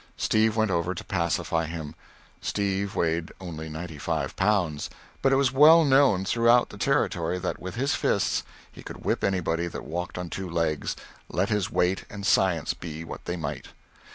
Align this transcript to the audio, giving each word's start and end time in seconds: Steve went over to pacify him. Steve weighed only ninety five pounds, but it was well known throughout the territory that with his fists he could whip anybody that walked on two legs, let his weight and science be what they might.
Steve 0.17 0.55
went 0.55 0.71
over 0.71 0.95
to 0.95 1.03
pacify 1.03 1.67
him. 1.67 1.93
Steve 2.41 2.95
weighed 2.95 3.31
only 3.39 3.69
ninety 3.69 3.99
five 3.99 4.35
pounds, 4.35 4.89
but 5.21 5.31
it 5.31 5.35
was 5.35 5.51
well 5.51 5.85
known 5.85 6.25
throughout 6.25 6.69
the 6.69 6.77
territory 6.79 7.37
that 7.37 7.59
with 7.61 7.75
his 7.75 7.93
fists 7.93 8.41
he 8.71 8.81
could 8.81 9.05
whip 9.05 9.23
anybody 9.23 9.67
that 9.67 9.85
walked 9.85 10.17
on 10.17 10.27
two 10.27 10.49
legs, 10.49 10.95
let 11.29 11.49
his 11.49 11.69
weight 11.71 12.03
and 12.09 12.25
science 12.25 12.73
be 12.73 13.03
what 13.03 13.25
they 13.25 13.37
might. 13.37 13.67